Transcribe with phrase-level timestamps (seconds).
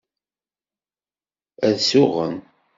[1.67, 2.35] Ad suɣen.